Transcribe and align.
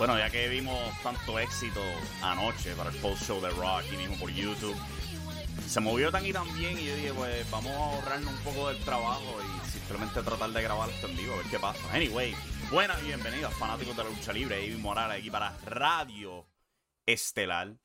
Bueno, 0.00 0.16
ya 0.16 0.30
que 0.30 0.48
vimos 0.48 0.78
tanto 1.02 1.38
éxito 1.38 1.82
anoche 2.22 2.74
para 2.74 2.88
el 2.88 2.96
post 3.02 3.22
show 3.22 3.38
de 3.38 3.50
Rock 3.50 3.84
y 3.92 3.98
mismo 3.98 4.16
por 4.16 4.30
YouTube, 4.30 4.74
se 5.66 5.78
movió 5.78 6.10
tan 6.10 6.24
y 6.24 6.32
tan 6.32 6.50
bien 6.56 6.78
y 6.78 6.86
yo 6.86 6.96
dije, 6.96 7.12
pues 7.12 7.50
vamos 7.50 7.70
a 7.72 7.76
ahorrarnos 7.76 8.32
un 8.32 8.40
poco 8.40 8.70
del 8.70 8.82
trabajo 8.82 9.36
y 9.42 9.70
simplemente 9.70 10.22
tratar 10.22 10.52
de 10.52 10.62
grabar 10.62 10.88
esto 10.88 11.06
en 11.06 11.18
vivo, 11.18 11.34
a 11.34 11.36
ver 11.36 11.46
qué 11.50 11.58
pasa. 11.58 11.92
Anyway, 11.92 12.34
buenas 12.70 12.98
y 13.02 13.08
bienvenidos 13.08 13.52
fanáticos 13.52 13.94
de 13.94 14.04
la 14.04 14.08
lucha 14.08 14.32
libre. 14.32 14.64
Ivy 14.64 14.78
Morales 14.78 15.18
aquí 15.18 15.30
para 15.30 15.54
Radio 15.66 16.48
Estelar. 17.04 17.76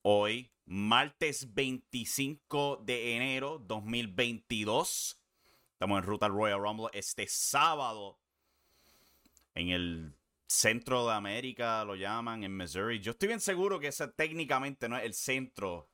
Hoy, 0.00 0.50
martes 0.64 1.52
25 1.52 2.80
de 2.86 3.16
enero 3.16 3.58
2022. 3.58 5.20
Estamos 5.74 5.98
en 5.98 6.04
ruta 6.04 6.24
al 6.24 6.32
Royal 6.32 6.58
Rumble 6.58 6.88
este 6.94 7.26
sábado 7.28 8.18
en 9.54 9.68
el 9.68 10.19
centro 10.50 11.06
de 11.06 11.14
América, 11.14 11.84
lo 11.84 11.94
llaman, 11.94 12.42
en 12.42 12.56
Missouri. 12.56 12.98
Yo 12.98 13.12
estoy 13.12 13.28
bien 13.28 13.40
seguro 13.40 13.78
que 13.78 13.86
ese 13.88 14.08
técnicamente 14.08 14.88
no 14.88 14.96
es 14.96 15.04
el 15.04 15.14
centro 15.14 15.88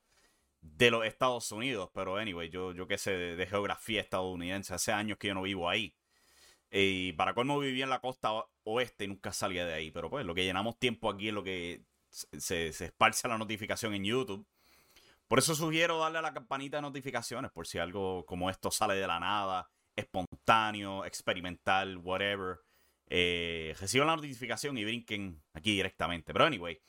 de 0.63 0.91
los 0.91 1.05
Estados 1.05 1.53
Unidos, 1.53 1.91
pero 1.93 2.17
anyway, 2.17 2.48
yo, 2.48 2.73
yo 2.73 2.87
qué 2.89 2.97
sé 2.97 3.13
de, 3.13 3.47
geografía 3.47 4.01
estadounidense, 4.01 4.73
hace 4.73 4.93
años 4.93 5.19
que 5.19 5.29
yo 5.29 5.35
no 5.35 5.43
vivo 5.43 5.69
ahí. 5.69 5.95
Y 6.71 7.13
para 7.13 7.35
colmo 7.35 7.59
viví 7.59 7.83
en 7.83 7.91
la 7.91 8.01
costa 8.01 8.31
oeste 8.65 9.05
y 9.05 9.09
nunca 9.09 9.31
salía 9.31 9.67
de 9.67 9.75
ahí, 9.75 9.91
pero 9.91 10.09
pues 10.09 10.25
lo 10.25 10.35
que 10.35 10.45
llenamos 10.45 10.79
tiempo 10.79 11.11
aquí 11.11 11.29
es 11.29 11.35
lo 11.35 11.45
que 11.45 11.83
se, 12.11 12.73
se 12.73 12.87
esparce 12.87 13.29
la 13.29 13.37
notificación 13.39 13.95
en 13.95 14.05
YouTube. 14.05 14.47
Por 15.29 15.39
eso 15.39 15.55
sugiero 15.55 15.98
darle 15.98 16.19
a 16.19 16.23
la 16.23 16.33
campanita 16.33 16.79
de 16.79 16.83
notificaciones, 16.83 17.51
por 17.53 17.67
si 17.67 17.79
algo 17.79 18.25
como 18.25 18.48
esto 18.48 18.70
sale 18.70 18.95
de 18.95 19.07
la 19.07 19.20
nada, 19.20 19.69
espontáneo, 19.95 21.05
experimental, 21.05 21.98
whatever 21.98 22.66
eh, 23.09 23.75
reciban 23.79 24.09
la 24.09 24.17
notificación 24.17 24.77
y 24.79 24.85
brinquen 24.85 25.43
aquí 25.53 25.73
directamente. 25.73 26.33
Pero 26.33 26.45
anyway, 26.45 26.81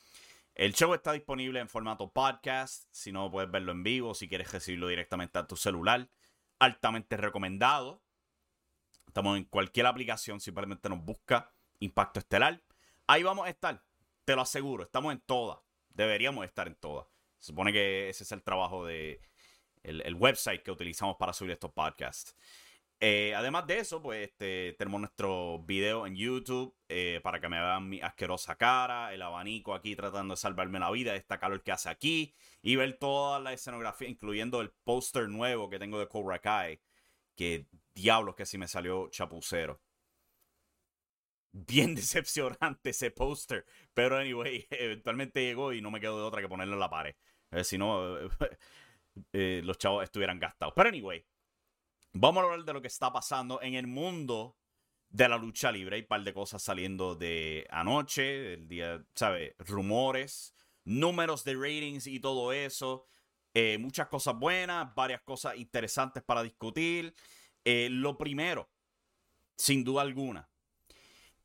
el 0.55 0.73
show 0.73 0.93
está 0.93 1.11
disponible 1.11 1.59
en 1.59 1.69
formato 1.69 2.11
podcast. 2.11 2.85
Si 2.91 3.11
no, 3.11 3.29
puedes 3.29 3.49
verlo 3.51 3.71
en 3.71 3.83
vivo. 3.83 4.13
Si 4.13 4.27
quieres 4.27 4.51
recibirlo 4.51 4.87
directamente 4.87 5.37
a 5.37 5.47
tu 5.47 5.55
celular, 5.55 6.09
altamente 6.59 7.17
recomendado. 7.17 8.01
Estamos 9.05 9.37
en 9.37 9.45
cualquier 9.45 9.85
aplicación. 9.85 10.39
Simplemente 10.39 10.89
nos 10.89 11.03
busca 11.03 11.51
Impacto 11.79 12.19
Estelar. 12.19 12.61
Ahí 13.05 13.23
vamos 13.23 13.45
a 13.45 13.49
estar. 13.49 13.83
Te 14.25 14.35
lo 14.35 14.41
aseguro. 14.41 14.83
Estamos 14.83 15.13
en 15.13 15.19
todas. 15.21 15.59
Deberíamos 15.89 16.45
estar 16.45 16.67
en 16.67 16.75
todas. 16.75 17.07
Se 17.39 17.47
supone 17.47 17.71
que 17.71 18.09
ese 18.09 18.23
es 18.23 18.31
el 18.31 18.43
trabajo 18.43 18.85
de 18.85 19.21
el 19.83 20.15
website 20.15 20.63
que 20.63 20.71
utilizamos 20.71 21.15
para 21.15 21.31
subir 21.31 21.51
estos 21.51 21.71
podcasts. 21.71 22.35
Eh, 22.99 23.35
además 23.35 23.67
de 23.67 23.77
eso, 23.79 24.01
pues 24.01 24.27
este, 24.27 24.73
tenemos 24.73 24.99
nuestro 25.01 25.59
video 25.59 26.07
en 26.07 26.15
YouTube 26.15 26.75
eh, 26.89 27.19
para 27.23 27.39
que 27.39 27.47
me 27.47 27.59
vean 27.59 27.87
mi 27.87 28.01
asquerosa 28.01 28.55
cara, 28.55 29.13
el 29.13 29.21
abanico 29.21 29.75
aquí 29.75 29.95
tratando 29.95 30.33
de 30.33 30.37
salvarme 30.37 30.79
la 30.79 30.89
vida, 30.89 31.15
esta 31.15 31.39
calor 31.39 31.61
que 31.61 31.71
hace 31.71 31.89
aquí, 31.89 32.33
y 32.63 32.75
ver 32.75 32.97
toda 32.97 33.39
la 33.39 33.53
escenografía, 33.53 34.09
incluyendo 34.09 34.61
el 34.61 34.71
póster 34.83 35.29
nuevo 35.29 35.69
que 35.69 35.77
tengo 35.77 35.99
de 35.99 36.07
Cobra 36.07 36.39
Kai, 36.39 36.81
que 37.35 37.67
diablos 37.93 38.35
que 38.35 38.45
si 38.47 38.57
me 38.57 38.67
salió 38.67 39.09
chapucero. 39.09 39.79
Bien 41.51 41.93
decepcionante 41.95 42.89
ese 42.91 43.11
póster, 43.11 43.65
pero 43.93 44.17
anyway, 44.17 44.65
eventualmente 44.71 45.41
llegó 45.41 45.71
y 45.73 45.81
no 45.81 45.91
me 45.91 45.99
quedo 45.99 46.17
de 46.17 46.23
otra 46.23 46.41
que 46.41 46.49
ponerlo 46.49 46.73
en 46.73 46.79
la 46.79 46.89
pared. 46.89 47.15
Eh, 47.51 47.63
si 47.63 47.77
no, 47.77 48.17
los 49.31 49.77
chavos 49.77 50.03
estuvieran 50.03 50.39
gastados. 50.39 50.73
Pero 50.75 50.89
anyway, 50.89 51.23
Vamos 52.19 52.41
a 52.41 52.45
hablar 52.45 52.65
de 52.65 52.73
lo 52.73 52.81
que 52.81 52.87
está 52.87 53.13
pasando 53.13 53.61
en 53.61 53.75
el 53.75 53.85
mundo 53.85 54.57
de 55.07 55.29
la 55.29 55.37
lucha 55.37 55.71
libre. 55.71 55.97
Hay 55.97 56.01
un 56.01 56.07
par 56.07 56.23
de 56.23 56.33
cosas 56.33 56.63
saliendo 56.63 57.13
de 57.13 57.67
anoche, 57.69 58.53
el 58.55 58.67
día, 58.67 59.05
¿sabes? 59.13 59.53
Rumores, 59.59 60.55
números 60.83 61.43
de 61.43 61.53
ratings 61.53 62.07
y 62.07 62.19
todo 62.19 62.53
eso. 62.53 63.05
Eh, 63.53 63.77
muchas 63.77 64.07
cosas 64.07 64.35
buenas, 64.35 64.95
varias 64.95 65.21
cosas 65.21 65.57
interesantes 65.57 66.23
para 66.23 66.41
discutir. 66.41 67.13
Eh, 67.63 67.87
lo 67.91 68.17
primero, 68.17 68.67
sin 69.55 69.83
duda 69.83 70.01
alguna, 70.01 70.49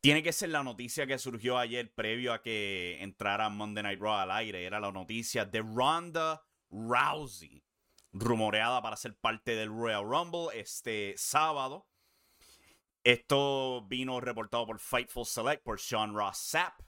tiene 0.01 0.23
que 0.23 0.33
ser 0.33 0.49
la 0.49 0.63
noticia 0.63 1.05
que 1.05 1.19
surgió 1.19 1.59
ayer 1.59 1.93
previo 1.93 2.33
a 2.33 2.41
que 2.41 2.97
entrara 2.99 3.47
Monday 3.49 3.83
Night 3.83 3.99
Raw 3.99 4.13
al 4.15 4.31
aire. 4.31 4.65
Era 4.65 4.79
la 4.79 4.91
noticia 4.91 5.45
de 5.45 5.61
Ronda 5.61 6.43
Rousey 6.71 7.63
rumoreada 8.13 8.81
para 8.81 8.95
ser 8.95 9.15
parte 9.15 9.55
del 9.55 9.69
Royal 9.69 10.03
Rumble 10.03 10.47
este 10.53 11.15
sábado. 11.17 11.87
Esto 13.03 13.85
vino 13.87 14.21
reportado 14.21 14.65
por 14.65 14.79
Fightful 14.79 15.25
Select 15.25 15.63
por 15.63 15.79
Sean 15.79 16.13
Ross 16.13 16.37
Sapp. 16.37 16.79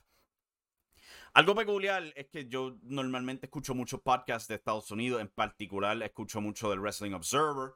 Algo 1.34 1.54
peculiar 1.54 2.02
es 2.16 2.28
que 2.28 2.48
yo 2.48 2.78
normalmente 2.82 3.46
escucho 3.46 3.74
muchos 3.74 4.00
podcasts 4.00 4.48
de 4.48 4.54
Estados 4.54 4.90
Unidos, 4.90 5.20
en 5.20 5.28
particular 5.28 6.02
escucho 6.02 6.40
mucho 6.40 6.70
del 6.70 6.80
Wrestling 6.80 7.12
Observer. 7.12 7.74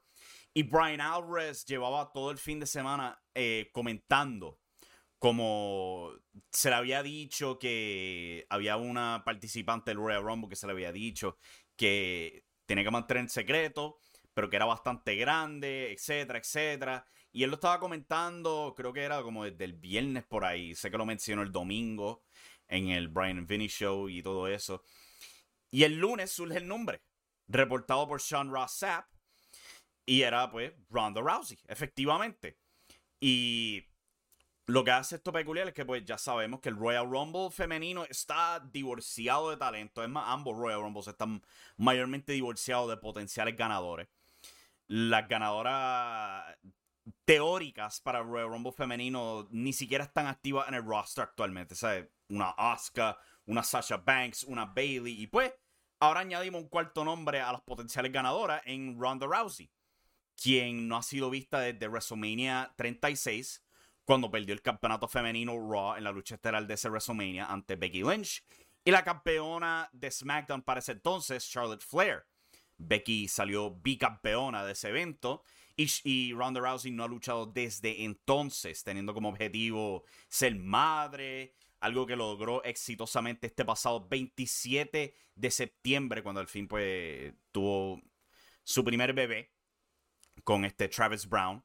Y 0.54 0.62
Brian 0.62 1.02
Alvarez 1.02 1.66
llevaba 1.66 2.10
todo 2.12 2.30
el 2.30 2.38
fin 2.38 2.58
de 2.58 2.66
semana 2.66 3.20
eh, 3.34 3.68
comentando 3.72 4.58
como 5.20 6.12
se 6.50 6.70
le 6.70 6.76
había 6.76 7.02
dicho 7.02 7.58
que 7.58 8.46
había 8.48 8.78
una 8.78 9.22
participante 9.22 9.90
del 9.90 9.98
Royal 9.98 10.22
Rumble 10.22 10.48
que 10.48 10.56
se 10.56 10.66
le 10.66 10.72
había 10.72 10.92
dicho 10.92 11.36
que 11.76 12.46
tenía 12.70 12.84
que 12.84 12.90
mantener 12.92 13.22
en 13.22 13.28
secreto, 13.28 13.98
pero 14.32 14.48
que 14.48 14.54
era 14.54 14.64
bastante 14.64 15.16
grande, 15.16 15.90
etcétera, 15.90 16.38
etcétera. 16.38 17.04
Y 17.32 17.42
él 17.42 17.50
lo 17.50 17.56
estaba 17.56 17.80
comentando, 17.80 18.74
creo 18.76 18.92
que 18.92 19.02
era 19.02 19.24
como 19.24 19.42
desde 19.42 19.64
el 19.64 19.72
viernes 19.72 20.22
por 20.22 20.44
ahí. 20.44 20.76
Sé 20.76 20.88
que 20.88 20.96
lo 20.96 21.04
mencionó 21.04 21.42
el 21.42 21.50
domingo 21.50 22.22
en 22.68 22.90
el 22.90 23.08
Brian 23.08 23.44
Vinny 23.44 23.66
Show 23.66 24.08
y 24.08 24.22
todo 24.22 24.46
eso. 24.46 24.84
Y 25.72 25.82
el 25.82 25.96
lunes 25.96 26.30
surge 26.30 26.58
el 26.58 26.68
nombre, 26.68 27.02
reportado 27.48 28.06
por 28.06 28.20
Sean 28.20 28.52
Ross 28.52 28.78
Sapp. 28.78 29.10
Y 30.06 30.22
era 30.22 30.48
pues 30.48 30.72
Ronda 30.90 31.20
Rousey, 31.20 31.58
efectivamente. 31.66 32.56
Y 33.18 33.82
lo 34.66 34.84
que 34.84 34.90
hace 34.90 35.16
esto 35.16 35.32
peculiar 35.32 35.68
es 35.68 35.74
que 35.74 35.84
pues 35.84 36.04
ya 36.04 36.16
sabemos 36.16 36.60
que 36.60 36.68
el 36.68 36.76
Royal 36.76 37.10
Rumble 37.10 37.50
femenino 37.50 38.04
está 38.04 38.60
divorciado 38.72 39.50
de 39.50 39.56
talento. 39.56 40.02
Es 40.02 40.08
más, 40.08 40.24
ambos 40.28 40.56
Royal 40.56 40.82
Rumbles 40.82 41.08
están 41.08 41.42
mayormente 41.76 42.32
divorciados 42.32 42.88
de 42.88 42.96
potenciales 42.96 43.56
ganadores. 43.56 44.08
Las 44.86 45.28
ganadoras 45.28 46.56
teóricas 47.24 48.00
para 48.00 48.20
el 48.20 48.26
Royal 48.26 48.48
Rumble 48.48 48.72
femenino 48.72 49.48
ni 49.50 49.72
siquiera 49.72 50.04
están 50.04 50.26
activas 50.26 50.68
en 50.68 50.74
el 50.74 50.84
roster 50.84 51.24
actualmente. 51.24 51.74
¿sabes? 51.74 52.08
Una 52.28 52.50
Asuka, 52.50 53.18
una 53.46 53.62
Sasha 53.62 53.96
Banks, 53.96 54.44
una 54.44 54.66
Bailey. 54.66 55.20
Y 55.20 55.26
pues 55.26 55.52
ahora 55.98 56.20
añadimos 56.20 56.62
un 56.62 56.68
cuarto 56.68 57.04
nombre 57.04 57.40
a 57.40 57.52
las 57.52 57.62
potenciales 57.62 58.12
ganadoras 58.12 58.62
en 58.64 58.98
Ronda 59.00 59.26
Rousey, 59.26 59.70
quien 60.40 60.86
no 60.86 60.96
ha 60.96 61.02
sido 61.02 61.30
vista 61.30 61.60
desde 61.60 61.88
WrestleMania 61.88 62.72
36 62.76 63.64
cuando 64.10 64.28
perdió 64.28 64.52
el 64.54 64.60
campeonato 64.60 65.06
femenino 65.06 65.52
Raw 65.52 65.94
en 65.94 66.02
la 66.02 66.10
lucha 66.10 66.34
estelar 66.34 66.66
de 66.66 66.74
ese 66.74 66.88
WrestleMania 66.88 67.46
ante 67.46 67.76
Becky 67.76 68.02
Lynch. 68.02 68.42
Y 68.82 68.90
la 68.90 69.04
campeona 69.04 69.88
de 69.92 70.10
SmackDown 70.10 70.62
para 70.62 70.80
ese 70.80 70.90
entonces, 70.90 71.48
Charlotte 71.48 71.84
Flair. 71.84 72.26
Becky 72.76 73.28
salió 73.28 73.70
bicampeona 73.70 74.64
de 74.64 74.72
ese 74.72 74.88
evento 74.88 75.44
y, 75.76 75.88
y, 76.02 76.32
Ronda 76.32 76.58
Rousey 76.58 76.90
no 76.90 77.04
ha 77.04 77.06
luchado 77.06 77.46
desde 77.46 78.02
entonces, 78.02 78.82
teniendo 78.82 79.14
como 79.14 79.28
objetivo 79.28 80.02
ser 80.28 80.56
madre, 80.56 81.54
algo 81.78 82.04
que 82.04 82.16
logró 82.16 82.64
exitosamente 82.64 83.46
este 83.46 83.64
pasado 83.64 84.08
27 84.08 85.14
de 85.36 85.50
septiembre, 85.52 86.24
cuando 86.24 86.40
al 86.40 86.48
fin 86.48 86.66
pues, 86.66 87.32
tuvo 87.52 88.02
su 88.64 88.82
primer 88.82 89.12
bebé 89.12 89.52
con 90.42 90.64
este 90.64 90.88
Travis 90.88 91.28
Brown. 91.28 91.62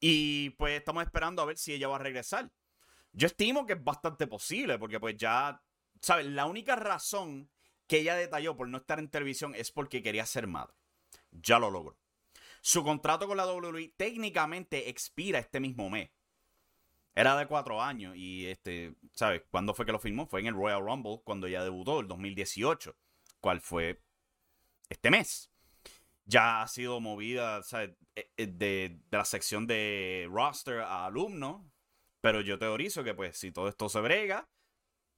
Y 0.00 0.50
pues 0.50 0.78
estamos 0.78 1.04
esperando 1.04 1.42
a 1.42 1.44
ver 1.44 1.58
si 1.58 1.74
ella 1.74 1.88
va 1.88 1.96
a 1.96 2.00
regresar. 2.00 2.50
Yo 3.12 3.26
estimo 3.26 3.66
que 3.66 3.74
es 3.74 3.84
bastante 3.84 4.26
posible, 4.26 4.78
porque 4.78 4.98
pues 4.98 5.16
ya, 5.16 5.62
¿sabes? 6.00 6.26
La 6.26 6.46
única 6.46 6.74
razón 6.74 7.50
que 7.86 7.98
ella 7.98 8.14
detalló 8.14 8.56
por 8.56 8.68
no 8.68 8.78
estar 8.78 8.98
en 8.98 9.10
televisión 9.10 9.54
es 9.54 9.70
porque 9.70 10.02
quería 10.02 10.24
ser 10.24 10.46
madre. 10.46 10.74
Ya 11.30 11.58
lo 11.58 11.70
logró. 11.70 11.98
Su 12.62 12.84
contrato 12.84 13.26
con 13.26 13.36
la 13.36 13.46
WWE 13.46 13.94
técnicamente 13.96 14.88
expira 14.88 15.38
este 15.38 15.60
mismo 15.60 15.90
mes. 15.90 16.10
Era 17.14 17.36
de 17.36 17.46
cuatro 17.46 17.82
años 17.82 18.14
y, 18.16 18.46
este, 18.46 18.94
¿sabes? 19.12 19.42
¿Cuándo 19.50 19.74
fue 19.74 19.84
que 19.84 19.92
lo 19.92 19.98
firmó? 19.98 20.26
Fue 20.26 20.40
en 20.40 20.46
el 20.46 20.54
Royal 20.54 20.80
Rumble 20.80 21.20
cuando 21.24 21.46
ella 21.46 21.64
debutó, 21.64 22.00
el 22.00 22.08
2018. 22.08 22.96
¿Cuál 23.40 23.60
fue 23.60 24.02
este 24.88 25.10
mes? 25.10 25.49
Ya 26.30 26.62
ha 26.62 26.68
sido 26.68 27.00
movida 27.00 27.60
eh, 27.72 27.96
eh, 28.36 28.46
de, 28.46 29.00
la 29.10 29.24
sección 29.24 29.66
de 29.66 30.28
roster 30.30 30.80
a 30.80 31.06
alumno. 31.06 31.70
Pero 32.20 32.40
yo 32.40 32.58
teorizo 32.58 33.02
que, 33.02 33.14
pues, 33.14 33.38
si 33.38 33.50
todo 33.50 33.68
esto 33.68 33.88
se 33.88 34.00
brega, 34.00 34.48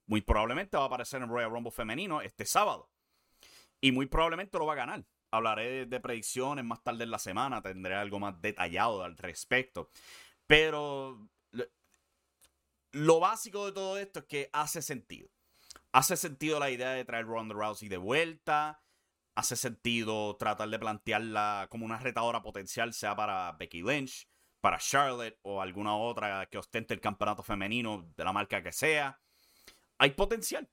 muy 0.07 0.21
probablemente 0.21 0.77
va 0.77 0.85
a 0.85 0.87
aparecer 0.87 1.23
en 1.23 1.29
Royal 1.29 1.51
Rumble 1.51 1.73
femenino 1.73 2.23
este 2.23 2.47
sábado. 2.47 2.91
Y 3.81 3.93
muy 3.93 4.07
probablemente 4.07 4.59
lo 4.59 4.67
va 4.67 4.75
a 4.75 4.77
ganar. 4.77 5.05
Hablaré 5.33 5.87
de, 5.87 6.01
predicciones 6.01 6.65
más 6.65 6.83
tarde 6.83 7.05
en 7.05 7.11
la 7.11 7.19
semana, 7.19 7.63
tendré 7.63 7.95
algo 7.95 8.21
más 8.21 8.41
detallado 8.41 9.03
al 9.03 9.17
respecto. 9.17 9.91
Pero 10.47 11.29
lo 12.93 13.21
básico 13.21 13.67
de 13.67 13.73
todo 13.73 13.99
esto 13.99 14.21
es 14.21 14.27
que 14.27 14.51
hace 14.53 14.83
sentido. 14.83 15.29
Hace 15.93 16.17
sentido 16.17 16.61
la 16.61 16.71
idea 16.71 16.91
de 16.91 17.05
traer 17.05 17.27
Ronda 17.27 17.55
Rousey 17.55 17.89
de 17.89 17.97
vuelta. 17.97 18.82
Hace 19.35 19.57
sentido 19.57 20.37
tratar 20.37 20.69
de 20.69 20.79
plantearla 20.79 21.67
como 21.71 21.87
una 21.87 21.99
retadora 21.99 22.43
potencial, 22.43 22.93
sea 22.93 23.17
para 23.17 23.53
Becky 23.53 23.83
Lynch, 23.83 24.29
para 24.61 24.79
Charlotte 24.79 25.39
o 25.43 25.63
alguna 25.63 25.97
otra 25.97 26.47
que 26.47 26.59
ostente 26.59 26.95
el 26.95 27.01
campeonato 27.01 27.43
femenino 27.43 28.13
de 28.17 28.25
la 28.25 28.33
marca 28.33 28.63
que 28.63 28.73
sea. 28.73 29.21
Hay 29.99 30.11
potencial. 30.11 30.69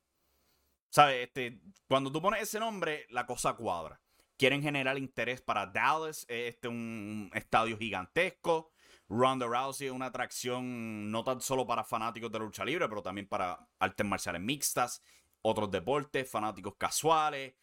¿Sabes? 0.90 1.28
Este, 1.28 1.62
cuando 1.88 2.12
tú 2.12 2.22
pones 2.22 2.42
ese 2.42 2.60
nombre, 2.60 3.06
la 3.10 3.26
cosa 3.26 3.54
cuadra. 3.54 4.02
Quieren 4.38 4.62
generar 4.62 4.98
interés 4.98 5.42
para 5.42 5.66
Dallas, 5.66 6.26
este 6.28 6.68
un 6.68 7.30
estadio 7.34 7.78
gigantesco. 7.78 8.72
Ronda 9.10 9.48
Rousey 9.48 9.88
es 9.88 9.94
una 9.94 10.08
atracción 10.08 11.12
no 11.12 11.24
tan 11.24 11.42
solo 11.42 11.66
para 11.66 11.84
fanáticos 11.84 12.32
de 12.32 12.40
lucha 12.40 12.64
libre, 12.64 12.88
pero 12.88 13.02
también 13.02 13.28
para 13.28 13.68
artes 13.80 14.06
marciales 14.06 14.42
mixtas, 14.42 15.04
otros 15.42 15.70
deportes, 15.72 16.30
fanáticos 16.30 16.76
casuales. 16.78 17.56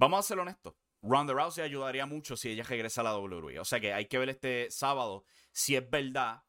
Vamos 0.00 0.20
a 0.20 0.22
ser 0.22 0.38
honestos. 0.38 0.72
Ronda 1.02 1.34
Rousey 1.34 1.62
ayudaría 1.62 2.06
mucho 2.06 2.34
si 2.34 2.48
ella 2.48 2.64
regresa 2.64 3.02
a 3.02 3.04
la 3.04 3.18
WWE. 3.18 3.60
O 3.60 3.66
sea 3.66 3.80
que 3.80 3.92
hay 3.92 4.06
que 4.06 4.16
ver 4.16 4.30
este 4.30 4.70
sábado 4.70 5.24
si 5.52 5.76
es 5.76 5.90
verdad 5.90 6.42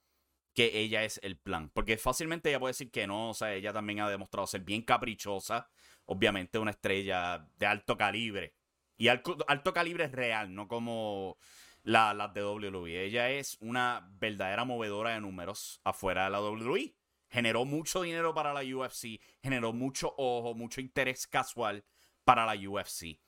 que 0.53 0.79
ella 0.79 1.03
es 1.03 1.19
el 1.21 1.37
plan. 1.37 1.69
Porque 1.73 1.97
fácilmente 1.97 2.47
ella 2.47 2.61
puede 2.61 2.69
decir 2.69 2.91
que 2.91 3.07
no. 3.07 3.31
O 3.31 3.33
sea, 3.33 3.53
ella 3.53 3.73
también 3.73 3.99
ha 3.99 4.09
demostrado 4.09 4.47
ser 4.47 4.61
bien 4.61 4.83
caprichosa. 4.83 5.69
Obviamente 6.05 6.59
una 6.59 6.71
estrella 6.71 7.45
de 7.57 7.65
alto 7.65 7.97
calibre. 7.97 8.55
Y 8.95 9.09
alto, 9.09 9.73
calibre 9.73 10.05
es 10.05 10.13
real, 10.13 10.55
no 10.55 10.69
como 10.69 11.37
las 11.83 12.15
la 12.15 12.29
de 12.29 12.45
WWE. 12.45 13.03
Ella 13.03 13.31
es 13.31 13.57
una 13.59 14.07
verdadera 14.13 14.63
movedora 14.63 15.09
de 15.09 15.19
números 15.19 15.81
afuera 15.83 16.23
de 16.23 16.29
la 16.29 16.41
WWE. 16.41 16.95
Generó 17.27 17.65
mucho 17.65 18.03
dinero 18.03 18.33
para 18.33 18.53
la 18.53 18.61
UFC, 18.61 19.19
generó 19.43 19.73
mucho 19.73 20.13
ojo, 20.17 20.53
mucho 20.53 20.79
interés 20.79 21.27
casual 21.27 21.83
para 22.23 22.45
la 22.45 22.55
UFC. 22.55 23.19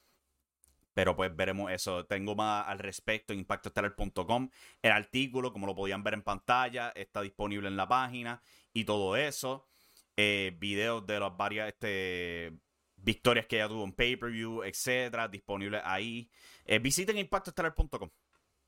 Pero 0.93 1.15
pues 1.15 1.35
veremos 1.35 1.71
eso. 1.71 2.05
Tengo 2.05 2.35
más 2.35 2.67
al 2.67 2.79
respecto 2.79 3.33
en 3.33 3.39
impactoestelar.com. 3.39 4.49
El 4.81 4.91
artículo, 4.91 5.51
como 5.51 5.67
lo 5.67 5.75
podían 5.75 6.03
ver 6.03 6.13
en 6.13 6.21
pantalla, 6.21 6.91
está 6.95 7.21
disponible 7.21 7.67
en 7.67 7.77
la 7.77 7.87
página 7.87 8.41
y 8.73 8.85
todo 8.85 9.15
eso. 9.15 9.67
Eh, 10.15 10.55
videos 10.59 11.05
de 11.07 11.19
las 11.19 11.35
varias 11.35 11.69
este, 11.69 12.53
victorias 12.97 13.45
que 13.47 13.57
ella 13.57 13.67
tuvo 13.67 13.83
en 13.83 13.93
pay-per-view, 13.93 14.63
etcétera, 14.63 15.27
disponibles 15.27 15.81
ahí. 15.83 16.29
Eh, 16.65 16.79
visiten 16.79 17.17
impactoestelar.com. 17.17 18.09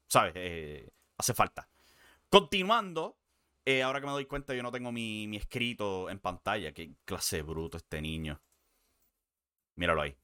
¿Sabes? 0.07 0.33
Eh, 0.36 0.89
hace 1.18 1.33
falta. 1.33 1.68
Continuando, 2.30 3.18
eh, 3.66 3.81
ahora 3.83 4.00
que 4.00 4.07
me 4.07 4.12
doy 4.12 4.25
cuenta, 4.25 4.54
yo 4.54 4.63
no 4.63 4.72
tengo 4.72 4.92
mi, 4.92 5.36
escrito 5.36 6.10
en 6.10 6.19
pantalla. 6.19 6.74
Qué 6.74 6.95
clase 7.06 7.38
de 7.38 7.42
bruto 7.44 7.77
este 7.77 8.01
niño. 8.01 8.42
Míralo 9.75 10.01
ahí. 10.01 10.16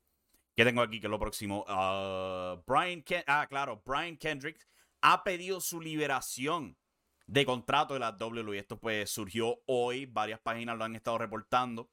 ¿Qué 0.61 0.65
tengo 0.65 0.83
aquí? 0.83 0.99
Que 0.99 1.07
es 1.07 1.11
lo 1.11 1.17
próximo. 1.17 1.65
Uh, 1.67 2.61
Brian 2.67 3.03
ah, 3.25 3.47
claro. 3.49 3.81
Brian 3.83 4.15
Kendrick 4.15 4.63
ha 5.01 5.23
pedido 5.23 5.59
su 5.59 5.81
liberación 5.81 6.77
de 7.25 7.47
contrato 7.47 7.95
de 7.95 7.99
la 7.99 8.11
WWE. 8.11 8.59
Esto 8.59 8.79
pues 8.79 9.09
surgió 9.09 9.59
hoy. 9.65 10.05
Varias 10.05 10.39
páginas 10.39 10.77
lo 10.77 10.83
han 10.83 10.95
estado 10.95 11.17
reportando. 11.17 11.89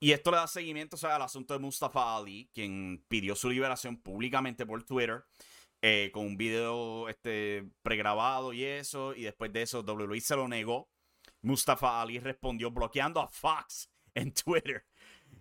Y 0.00 0.10
esto 0.10 0.32
le 0.32 0.38
da 0.38 0.48
seguimiento 0.48 0.96
al 1.06 1.22
asunto 1.22 1.54
de 1.54 1.60
Mustafa 1.60 2.16
Ali, 2.16 2.50
quien 2.52 3.04
pidió 3.06 3.36
su 3.36 3.48
liberación 3.48 3.96
públicamente 3.96 4.66
por 4.66 4.82
Twitter. 4.82 5.24
Eh, 5.80 6.10
con 6.12 6.26
un 6.26 6.36
video 6.36 7.08
este, 7.08 7.64
pregrabado 7.82 8.52
y 8.52 8.64
eso. 8.64 9.14
Y 9.14 9.22
después 9.22 9.52
de 9.52 9.62
eso, 9.62 9.84
WWE 9.84 10.20
se 10.20 10.34
lo 10.34 10.48
negó. 10.48 10.90
Mustafa 11.42 12.02
Ali 12.02 12.18
respondió 12.18 12.72
bloqueando 12.72 13.20
a 13.20 13.28
Fox 13.28 13.88
en 14.14 14.34
Twitter. 14.34 14.84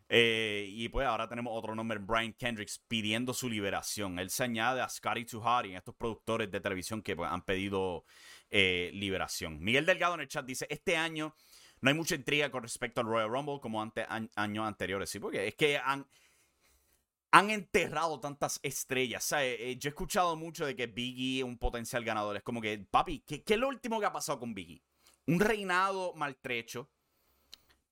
Eh, 0.10 0.68
y 0.70 0.90
pues 0.90 1.08
ahora 1.08 1.28
tenemos 1.28 1.54
otro 1.56 1.76
nombre, 1.76 2.00
Brian 2.00 2.34
Kendricks, 2.34 2.80
pidiendo 2.88 3.34
su 3.34 3.50
liberación. 3.50 4.20
Él 4.20 4.30
se 4.30 4.44
añade 4.44 4.82
a 4.82 4.90
Scotty 4.90 5.26
Tuhari, 5.26 5.76
estos 5.76 5.96
productores 5.96 6.52
de 6.52 6.60
televisión 6.60 7.02
que 7.02 7.16
pues, 7.16 7.32
han 7.32 7.44
pedido 7.44 8.06
eh, 8.50 8.92
liberación. 8.94 9.60
Miguel 9.64 9.86
Delgado 9.86 10.16
en 10.16 10.22
el 10.22 10.28
chat 10.28 10.46
dice, 10.46 10.68
este 10.70 10.98
año 10.98 11.36
no 11.82 11.90
hay 11.90 11.96
mucha 11.96 12.16
intriga 12.16 12.50
con 12.50 12.64
respecto 12.64 13.02
al 13.02 13.08
Royal 13.08 13.30
Rumble 13.30 13.60
como 13.62 13.82
antes, 13.82 14.06
años 14.36 14.68
anteriores. 14.68 15.10
Sí, 15.10 15.20
porque 15.20 15.48
es 15.48 15.56
que 15.56 15.78
han, 15.78 16.08
han 17.32 17.50
enterrado 17.50 18.20
tantas 18.20 18.60
estrellas. 18.62 19.30
Eh, 19.38 19.76
yo 19.80 19.90
he 19.90 19.92
escuchado 19.92 20.36
mucho 20.36 20.66
de 20.66 20.76
que 20.76 20.88
Biggie 20.88 21.40
es 21.40 21.44
un 21.44 21.58
potencial 21.58 22.04
ganador. 22.06 22.38
Es 22.38 22.44
como 22.44 22.62
que, 22.62 22.78
papi, 22.78 23.22
¿qué, 23.22 23.44
es 23.46 23.58
lo 23.58 23.68
último 23.68 24.00
que 24.00 24.06
ha 24.06 24.14
pasado 24.14 24.40
con 24.40 24.54
Biggie? 24.54 24.84
Un 25.26 25.40
reinado 25.40 26.14
maltrecho. 26.14 26.92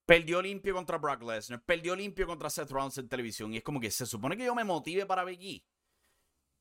Perdió 0.06 0.42
limpio 0.42 0.74
contra 0.74 0.98
Brock 0.98 1.24
Lesnar. 1.24 1.64
Perdió 1.64 1.96
limpio 1.96 2.28
contra 2.28 2.50
Seth 2.50 2.72
Rollins 2.72 2.98
en 2.98 3.08
televisión. 3.08 3.54
Y 3.54 3.58
es 3.58 3.64
como 3.64 3.80
que 3.80 3.92
se 3.92 4.06
supone 4.06 4.36
que 4.36 4.46
yo 4.46 4.56
me 4.56 4.64
motive 4.64 5.06
para 5.06 5.24
Biggie. 5.24 5.64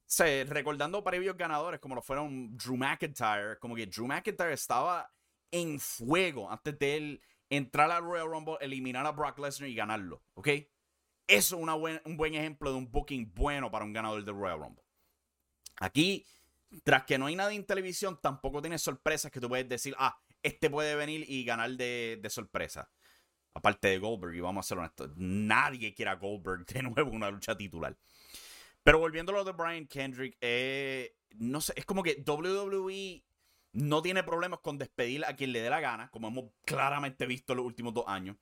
O 0.07 0.53
recordando 0.53 1.03
previos 1.05 1.37
ganadores 1.37 1.81
como 1.81 1.95
lo 1.95 2.03
fueron 2.03 2.57
Drew 2.57 2.77
McIntyre. 2.77 3.59
Como 3.59 3.75
que 3.75 3.87
Drew 3.87 4.07
McIntyre 4.07 4.53
estaba 4.53 5.11
en 5.51 5.81
fuego 5.81 6.51
antes 6.51 6.79
de 6.79 6.97
él 6.97 7.23
entrar 7.49 7.91
al 7.91 8.05
Royal 8.05 8.29
Rumble, 8.29 8.57
eliminar 8.61 9.05
a 9.07 9.13
Brock 9.13 9.39
Lesnar 9.39 9.69
y 9.69 9.75
ganarlo. 9.75 10.23
¿Ok? 10.35 10.49
Eso 11.27 11.57
es 11.57 12.01
un 12.05 12.17
buen 12.17 12.35
ejemplo 12.35 12.71
de 12.71 12.79
un 12.79 12.91
booking 12.91 13.33
bueno 13.35 13.71
para 13.71 13.85
un 13.85 13.93
ganador 13.93 14.25
del 14.25 14.35
Royal 14.35 14.59
Rumble. 14.59 14.85
Aquí, 15.81 16.27
tras 16.83 17.05
que 17.05 17.19
no 17.19 17.27
hay 17.27 17.37
nada 17.37 17.53
en 17.53 17.65
televisión, 17.65 18.19
tampoco 18.21 18.61
tienes 18.61 18.83
sorpresas 18.83 19.31
que 19.31 19.41
tú 19.41 19.49
puedes 19.49 19.69
decir, 19.69 19.95
ah, 19.99 20.21
este 20.43 20.71
puede 20.71 20.95
venir 20.95 21.25
y 21.29 21.45
ganar 21.45 21.71
de, 21.71 22.21
sorpresa. 22.29 22.91
Aparte 23.55 23.89
de 23.89 23.99
Goldberg, 23.99 24.35
y 24.35 24.41
vamos 24.41 24.65
a 24.65 24.69
ser 24.69 24.79
honestos, 24.79 25.11
nadie 25.17 25.95
quiere 25.95 26.11
a 26.11 26.15
Goldberg 26.15 26.65
de 26.67 26.83
nuevo 26.83 27.11
una 27.11 27.31
lucha 27.31 27.57
titular. 27.57 27.97
Pero 28.83 28.99
volviendo 28.99 29.33
a 29.33 29.37
lo 29.37 29.45
de 29.45 29.53
Brian 29.53 29.87
Kendrick, 29.87 30.37
eh, 30.41 31.17
no 31.37 31.61
sé, 31.61 31.73
es 31.77 31.85
como 31.85 32.03
que 32.03 32.23
WWE 32.27 33.25
no 33.73 34.03
tiene 34.03 34.23
problemas 34.23 34.61
con 34.61 34.79
despedir 34.79 35.25
a 35.25 35.37
quien 35.37 35.53
le 35.53 35.61
dé 35.61 35.71
la 35.71 35.81
gana, 35.81 36.11
como 36.11 36.29
hemos 36.29 36.51
claramente 36.65 37.27
visto 37.27 37.53
en 37.53 37.59
los 37.59 37.67
últimos 37.67 37.95
dos 37.95 38.05
años. 38.07 38.37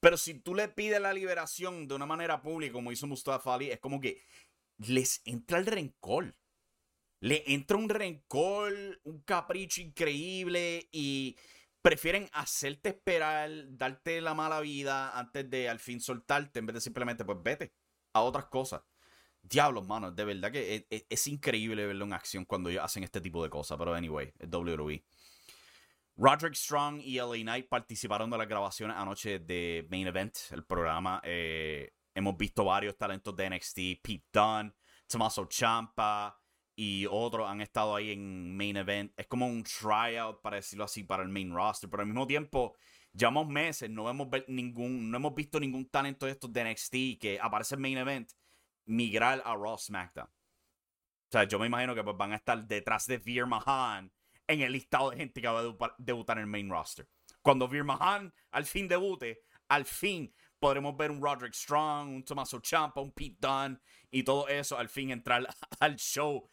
Pero 0.00 0.16
si 0.16 0.34
tú 0.34 0.54
le 0.54 0.68
pides 0.68 1.00
la 1.00 1.12
liberación 1.12 1.86
de 1.86 1.94
una 1.94 2.06
manera 2.06 2.42
pública, 2.42 2.72
como 2.72 2.92
hizo 2.92 3.06
Mustafa 3.06 3.54
Ali, 3.54 3.70
es 3.70 3.78
como 3.80 4.00
que 4.00 4.22
les 4.78 5.20
entra 5.24 5.58
el 5.58 5.66
rencor. 5.66 6.34
Le 7.20 7.44
entra 7.52 7.76
un 7.76 7.88
rencor, 7.88 8.72
un 9.04 9.20
capricho 9.20 9.82
increíble 9.82 10.88
y 10.90 11.36
prefieren 11.82 12.28
hacerte 12.32 12.90
esperar, 12.90 13.50
darte 13.70 14.20
la 14.20 14.34
mala 14.34 14.60
vida 14.60 15.18
antes 15.18 15.48
de 15.48 15.68
al 15.68 15.78
fin 15.78 16.00
soltarte 16.00 16.58
en 16.58 16.66
vez 16.66 16.74
de 16.74 16.80
simplemente, 16.80 17.24
pues 17.24 17.38
vete 17.42 17.72
a 18.12 18.20
otras 18.22 18.46
cosas. 18.46 18.82
Diablos, 19.42 19.86
mano, 19.86 20.10
de 20.10 20.24
verdad 20.24 20.52
que 20.52 20.86
es, 20.90 21.06
es 21.08 21.26
increíble 21.26 21.86
verlo 21.86 22.04
en 22.04 22.12
acción 22.12 22.44
cuando 22.44 22.68
ellos 22.68 22.84
hacen 22.84 23.04
este 23.04 23.20
tipo 23.20 23.42
de 23.42 23.48
cosas. 23.48 23.78
Pero 23.78 23.94
anyway, 23.94 24.32
WWE. 24.40 25.02
Roderick 26.16 26.54
Strong 26.54 27.00
y 27.00 27.16
LA 27.16 27.42
Knight 27.42 27.68
participaron 27.68 28.28
de 28.28 28.36
las 28.36 28.46
grabaciones 28.46 28.96
anoche 28.96 29.38
de 29.38 29.86
Main 29.90 30.06
Event, 30.06 30.36
el 30.50 30.64
programa. 30.64 31.20
Eh, 31.24 31.94
hemos 32.14 32.36
visto 32.36 32.64
varios 32.64 32.98
talentos 32.98 33.34
de 33.34 33.48
NXT, 33.48 33.76
Pete 34.02 34.26
Dunne, 34.30 34.74
Tommaso 35.06 35.46
Champa 35.46 36.39
y 36.82 37.04
otros 37.10 37.46
han 37.46 37.60
estado 37.60 37.94
ahí 37.94 38.10
en 38.10 38.56
Main 38.56 38.78
Event. 38.78 39.12
Es 39.14 39.26
como 39.26 39.46
un 39.46 39.62
tryout, 39.62 40.40
para 40.40 40.56
decirlo 40.56 40.84
así, 40.84 41.04
para 41.04 41.22
el 41.22 41.28
main 41.28 41.52
roster, 41.52 41.90
pero 41.90 42.00
al 42.00 42.06
mismo 42.06 42.26
tiempo, 42.26 42.74
llevamos 43.12 43.48
meses, 43.48 43.90
no 43.90 44.08
hemos, 44.08 44.28
ningún, 44.48 45.10
no 45.10 45.18
hemos 45.18 45.34
visto 45.34 45.60
ningún 45.60 45.90
talento 45.90 46.24
de 46.24 46.32
estos 46.32 46.50
de 46.50 46.64
NXT 46.64 47.20
que 47.20 47.38
aparece 47.38 47.74
en 47.74 47.82
Main 47.82 47.98
Event 47.98 48.32
migrar 48.86 49.42
a 49.44 49.54
Raw 49.56 49.76
SmackDown. 49.76 50.28
O 50.28 51.30
sea, 51.30 51.44
yo 51.44 51.58
me 51.58 51.66
imagino 51.66 51.94
que 51.94 52.02
pues, 52.02 52.16
van 52.16 52.32
a 52.32 52.36
estar 52.36 52.66
detrás 52.66 53.06
de 53.06 53.18
Veer 53.18 53.44
Mahan 53.44 54.10
en 54.46 54.62
el 54.62 54.72
listado 54.72 55.10
de 55.10 55.18
gente 55.18 55.42
que 55.42 55.48
va 55.48 55.60
a 55.60 55.94
debutar 55.98 56.38
en 56.38 56.44
el 56.44 56.48
main 56.48 56.70
roster. 56.70 57.06
Cuando 57.42 57.68
Veer 57.68 57.84
Mahan 57.84 58.32
al 58.52 58.64
fin 58.64 58.88
debute, 58.88 59.42
al 59.68 59.84
fin 59.84 60.32
podremos 60.60 60.96
ver 60.96 61.10
un 61.10 61.20
Roderick 61.20 61.54
Strong, 61.54 62.08
un 62.08 62.24
Tommaso 62.24 62.60
Ciampa, 62.60 63.00
un 63.00 63.12
Pete 63.12 63.38
Dunne 63.40 63.78
y 64.10 64.22
todo 64.22 64.46
eso 64.46 64.78
al 64.78 64.88
fin 64.88 65.10
entrar 65.10 65.46
al 65.80 65.96
show. 65.96 66.48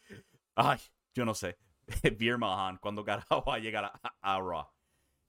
Ay, 0.56 0.78
yo 1.14 1.24
no 1.24 1.34
sé. 1.34 1.58
Veer 2.18 2.38
Mahan, 2.38 2.78
cuando 2.78 3.04
carajo 3.04 3.44
va 3.44 3.54
a 3.54 3.58
llegar 3.58 3.92
a 4.20 4.40
Raw. 4.40 4.66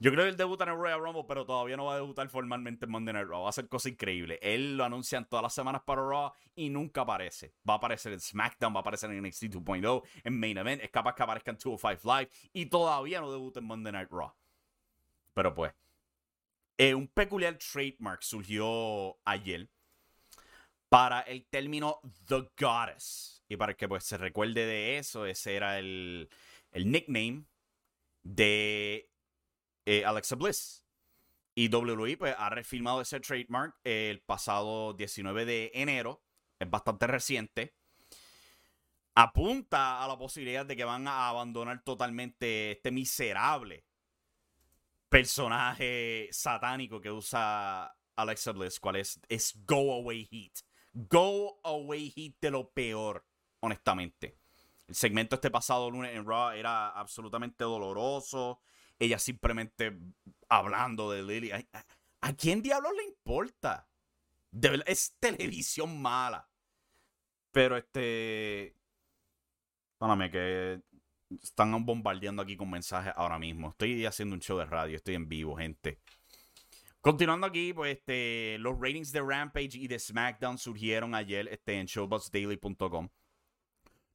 Yo 0.02 0.12
creo 0.12 0.24
que 0.24 0.30
él 0.30 0.38
debuta 0.38 0.64
en 0.64 0.70
el 0.70 0.78
Royal 0.78 1.02
Rumble, 1.02 1.26
pero 1.28 1.46
todavía 1.46 1.76
no 1.76 1.84
va 1.86 1.94
a 1.94 1.98
debutar 1.98 2.30
formalmente 2.30 2.86
en 2.86 2.92
Monday 2.92 3.14
Night 3.14 3.28
Raw. 3.28 3.44
Va 3.44 3.50
a 3.50 3.52
ser 3.52 3.68
cosa 3.68 3.90
increíble. 3.90 4.40
Él 4.42 4.78
lo 4.78 4.86
anuncian 4.86 5.28
todas 5.28 5.44
las 5.44 5.54
semanas 5.54 5.82
para 5.86 6.02
Raw 6.02 6.32
y 6.56 6.70
nunca 6.70 7.02
aparece. 7.02 7.54
Va 7.70 7.74
a 7.74 7.78
aparecer 7.78 8.14
en 8.14 8.22
SmackDown, 8.22 8.74
va 8.74 8.78
a 8.78 8.82
aparecer 8.82 9.12
en 9.12 9.22
NXT 9.22 9.44
2.0, 9.44 10.04
en 10.24 10.40
Main 10.40 10.58
Event. 10.58 10.82
Es 10.82 10.90
capaz 10.90 11.16
que 11.16 11.24
aparezca 11.24 11.52
en 11.52 11.58
205 11.58 12.18
Live 12.18 12.32
y 12.54 12.68
todavía 12.68 13.20
no 13.20 13.30
debuta 13.30 13.60
en 13.60 13.66
Monday 13.66 13.92
Night 13.92 14.10
Raw. 14.10 14.32
Pero 15.34 15.54
pues, 15.54 15.74
eh, 16.80 16.96
un 16.96 17.10
peculiar 17.10 17.58
trademark 17.58 18.24
surgió 18.24 19.20
ayer 19.26 19.70
para 20.88 21.20
el 21.20 21.46
término 21.46 22.00
The 22.26 22.50
Goddess. 22.58 23.44
Y 23.50 23.58
para 23.58 23.74
que 23.74 23.90
pues 23.90 24.06
se 24.06 24.18
recuerde 24.18 24.66
de 24.66 24.98
eso, 24.98 25.26
ese 25.26 25.58
era 25.58 25.78
el, 25.78 26.30
el 26.72 26.90
nickname 26.90 27.44
de 28.24 29.12
eh, 29.86 30.06
Alexa 30.06 30.38
Bliss. 30.38 30.86
Y 31.54 31.68
WWE 31.68 32.16
pues, 32.16 32.34
ha 32.38 32.50
refilmado 32.50 33.02
ese 33.02 33.20
trademark 33.20 33.76
el 33.84 34.22
pasado 34.22 34.94
19 34.94 35.44
de 35.44 35.72
enero. 35.74 36.24
Es 36.60 36.70
bastante 36.70 37.08
reciente. 37.08 37.76
Apunta 39.16 40.02
a 40.02 40.08
la 40.08 40.18
posibilidad 40.18 40.66
de 40.66 40.78
que 40.78 40.86
van 40.86 41.10
a 41.10 41.28
abandonar 41.28 41.84
totalmente 41.84 42.72
este 42.72 42.90
miserable 42.90 43.89
personaje 45.10 46.30
satánico 46.32 47.02
que 47.02 47.12
usa 47.12 47.96
Alexa 48.16 48.52
Bliss, 48.52 48.80
cual 48.80 48.98
es, 48.98 49.20
es 49.28 49.54
Go 49.66 49.94
Away 49.94 50.28
Heat. 50.32 50.60
Go 50.94 51.60
Away 51.64 52.12
Heat 52.16 52.36
de 52.40 52.52
lo 52.52 52.70
peor, 52.70 53.26
honestamente. 53.60 54.38
El 54.88 54.96
segmento 54.96 55.36
este 55.36 55.52
pasado 55.52 55.90
lunes 55.92 56.16
en 56.16 56.26
Raw 56.26 56.52
era 56.52 56.90
absolutamente 56.90 57.64
doloroso. 57.64 58.62
Ella 58.98 59.20
simplemente 59.20 59.98
hablando 60.50 61.12
de 61.12 61.24
Lily. 61.24 61.52
¿A, 62.22 62.34
quién 62.34 62.62
diablos 62.62 62.94
le 62.98 63.04
importa? 63.04 63.88
es 64.88 65.16
televisión 65.20 66.02
mala. 66.02 66.50
Pero 67.52 67.78
este. 67.78 68.76
Párame, 69.98 70.32
que 70.32 70.82
están 71.42 71.86
bombardeando 71.86 72.42
aquí 72.42 72.58
con 72.58 72.70
mensajes 72.70 73.14
ahora 73.16 73.38
mismo. 73.38 73.70
Estoy 73.70 74.06
haciendo 74.06 74.36
un 74.36 74.42
show 74.42 74.58
de 74.58 74.66
radio, 74.66 74.96
estoy 74.96 75.16
en 75.16 75.28
vivo, 75.28 75.56
gente. 75.56 76.00
Continuando 77.02 77.48
aquí, 77.48 77.74
pues 77.74 77.98
este, 77.98 78.58
los 78.60 78.78
ratings 78.78 79.12
de 79.12 79.22
Rampage 79.22 79.78
y 79.78 79.88
de 79.88 79.98
SmackDown 80.00 80.58
surgieron 80.58 81.16
ayer 81.16 81.48
este, 81.48 81.80
en 81.80 81.86
showbuzzdaily.com. 81.86 83.10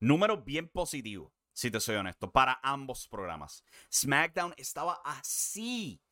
Número 0.01 0.43
bien 0.43 0.69
positivo, 0.69 1.33
si 1.53 1.71
te 1.71 1.81
soy 1.81 1.97
honesto, 1.97 2.31
para 2.31 2.61
ambos 2.63 3.09
programas. 3.09 3.65
SmackDown 3.91 4.53
estaba 4.59 5.01
así, 5.03 6.03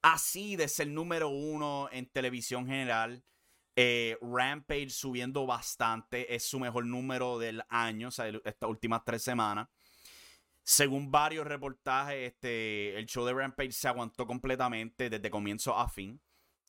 así 0.00 0.56
de 0.56 0.68
ser 0.68 0.88
número 0.88 1.28
uno 1.28 1.90
en 1.92 2.06
televisión 2.06 2.66
general. 2.66 3.22
Eh, 3.76 4.16
Rampage 4.22 4.90
subiendo 4.90 5.44
bastante, 5.44 6.34
es 6.34 6.44
su 6.44 6.58
mejor 6.58 6.86
número 6.86 7.38
del 7.38 7.62
año, 7.68 8.08
o 8.08 8.10
sea, 8.10 8.28
estas 8.28 8.70
últimas 8.70 9.02
tres 9.04 9.22
semanas. 9.22 9.68
Según 10.64 11.10
varios 11.10 11.46
reportajes, 11.46 12.32
este, 12.32 12.96
el 12.96 13.06
show 13.06 13.24
de 13.24 13.34
Rampage 13.34 13.72
se 13.72 13.88
aguantó 13.88 14.26
completamente 14.26 15.10
desde 15.10 15.30
comienzo 15.30 15.76
a 15.76 15.88
fin, 15.88 16.20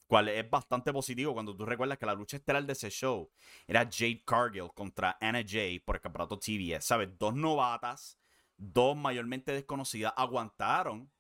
cual 0.08 0.30
es 0.30 0.50
bastante 0.50 0.92
positivo 0.92 1.34
cuando 1.34 1.56
tú 1.56 1.66
recuerdas 1.66 1.98
que 1.98 2.06
la 2.06 2.16
lucha 2.16 2.38
estelar 2.38 2.66
de 2.66 2.74
ese 2.74 2.90
show 2.90 3.32
era 3.68 3.82
Jade 3.82 4.24
Cargill 4.26 4.72
contra 4.74 5.18
Anna 5.22 5.44
Jay 5.48 5.80
por 5.80 5.96
el 5.96 6.02
campeonato 6.02 6.40
TBS. 6.40 6.84
¿Sabes? 6.84 7.18
Dos 7.18 7.36
novatas, 7.36 8.18
dos 8.58 8.96
mayormente 8.98 9.52
desconocidas, 9.52 10.14
aguantaron 10.18 11.12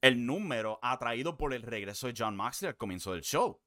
el 0.00 0.24
número 0.24 0.78
atraído 0.82 1.36
por 1.36 1.54
el 1.54 1.62
regreso 1.62 2.06
de 2.06 2.14
John 2.16 2.36
Moxley 2.36 2.68
al 2.68 2.76
comienzo 2.76 3.12
del 3.12 3.22
show. 3.22 3.60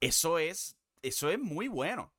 Eso 0.00 0.38
es, 0.38 0.78
eso 1.02 1.30
es 1.30 1.38
muy 1.38 1.68
bueno. 1.68 2.12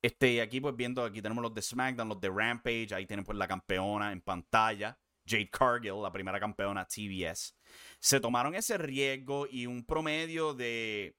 Este, 0.00 0.40
aquí 0.40 0.60
pues 0.60 0.76
viendo, 0.76 1.02
aquí 1.02 1.20
tenemos 1.20 1.42
los 1.42 1.54
de 1.54 1.62
SmackDown, 1.62 2.08
los 2.08 2.20
de 2.20 2.30
Rampage, 2.30 2.94
ahí 2.94 3.06
tienen 3.06 3.24
pues 3.24 3.36
la 3.36 3.48
campeona 3.48 4.12
en 4.12 4.20
pantalla, 4.20 4.96
Jade 5.26 5.50
Cargill, 5.50 6.02
la 6.02 6.12
primera 6.12 6.38
campeona 6.38 6.86
TBS. 6.86 7.56
Se 7.98 8.20
tomaron 8.20 8.54
ese 8.54 8.78
riesgo 8.78 9.46
y 9.50 9.66
un 9.66 9.84
promedio 9.84 10.54
de, 10.54 11.16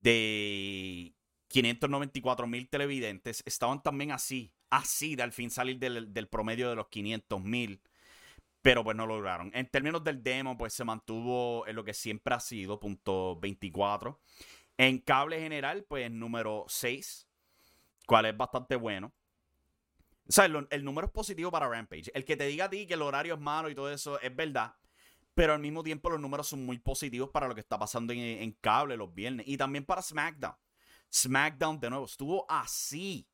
de 0.00 1.14
594 1.48 2.46
mil 2.46 2.68
televidentes 2.68 3.42
estaban 3.44 3.82
también 3.82 4.12
así, 4.12 4.54
así 4.70 5.16
de 5.16 5.24
al 5.24 5.32
fin 5.32 5.50
salir 5.50 5.78
del, 5.78 6.12
del 6.12 6.28
promedio 6.28 6.70
de 6.70 6.76
los 6.76 6.88
500 6.88 7.42
mil 7.42 7.82
pero 8.62 8.82
pues 8.82 8.96
no 8.96 9.06
lograron. 9.06 9.50
En 9.52 9.68
términos 9.68 10.02
del 10.02 10.22
demo, 10.22 10.56
pues 10.56 10.72
se 10.72 10.84
mantuvo 10.84 11.66
en 11.66 11.76
lo 11.76 11.84
que 11.84 11.92
siempre 11.92 12.34
ha 12.34 12.40
sido, 12.40 12.80
punto 12.80 13.38
24. 13.38 14.18
En 14.78 15.00
cable 15.00 15.38
general, 15.38 15.84
pues 15.86 16.10
número 16.10 16.64
6 16.66 17.28
cual 18.06 18.26
es 18.26 18.36
bastante 18.36 18.76
bueno. 18.76 19.12
O 20.26 20.32
sea, 20.32 20.46
el, 20.46 20.84
número 20.84 21.06
es 21.06 21.12
positivo 21.12 21.50
para 21.50 21.68
Rampage. 21.68 22.10
El 22.14 22.24
que 22.24 22.36
te 22.36 22.46
diga 22.46 22.66
a 22.66 22.70
ti 22.70 22.86
que 22.86 22.94
el 22.94 23.02
horario 23.02 23.34
es 23.34 23.40
malo 23.40 23.68
y 23.68 23.74
todo 23.74 23.90
eso 23.90 24.18
es 24.20 24.34
verdad. 24.34 24.74
Pero 25.34 25.52
al 25.52 25.60
mismo 25.60 25.82
tiempo 25.82 26.08
los 26.10 26.20
números 26.20 26.48
son 26.48 26.64
muy 26.64 26.78
positivos 26.78 27.28
para 27.30 27.48
lo 27.48 27.54
que 27.54 27.60
está 27.60 27.78
pasando 27.78 28.12
en, 28.12 28.52
cable 28.60 28.96
los 28.96 29.12
viernes. 29.12 29.46
Y 29.46 29.56
también 29.56 29.84
para 29.84 30.00
SmackDown. 30.00 30.54
SmackDown 31.12 31.78
de 31.80 31.90
nuevo 31.90 32.06
estuvo 32.06 32.46
así. 32.48 33.28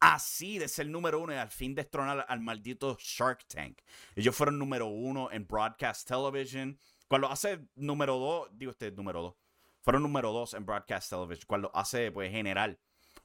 Así 0.00 0.58
de 0.58 0.68
ser 0.68 0.86
número 0.86 1.18
uno 1.18 1.32
y 1.32 1.36
al 1.36 1.50
fin 1.50 1.74
destronar 1.74 2.24
al 2.28 2.40
maldito 2.40 2.96
Shark 3.00 3.44
Tank. 3.48 3.80
Ellos 4.14 4.36
fueron 4.36 4.58
número 4.58 4.86
uno 4.86 5.32
en 5.32 5.44
Broadcast 5.44 6.06
Television. 6.06 6.78
Cuando 7.08 7.28
hace 7.28 7.66
número 7.74 8.16
dos, 8.16 8.48
digo 8.52 8.70
este 8.70 8.92
número 8.92 9.22
dos. 9.22 9.34
Fueron 9.80 10.02
número 10.02 10.30
dos 10.30 10.54
en 10.54 10.64
Broadcast 10.64 11.10
Television. 11.10 11.46
Cuando 11.48 11.70
hace 11.74 12.12
pues 12.12 12.30
general 12.30 12.78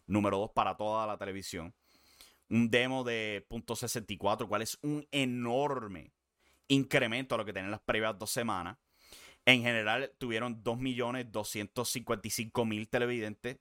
número 0.07 0.39
2 0.39 0.51
para 0.51 0.75
toda 0.75 1.07
la 1.07 1.17
televisión. 1.17 1.73
Un 2.49 2.69
demo 2.69 3.03
de 3.03 3.45
.64, 3.49 4.47
cual 4.47 4.61
es 4.61 4.77
un 4.81 5.07
enorme 5.11 6.13
incremento 6.67 7.35
a 7.35 7.37
lo 7.37 7.45
que 7.45 7.53
tenían 7.53 7.71
las 7.71 7.81
previas 7.81 8.17
dos 8.17 8.31
semanas. 8.31 8.77
En 9.45 9.61
general 9.61 10.11
tuvieron 10.17 10.63
2.255.000 10.63 12.89
televidentes. 12.89 13.57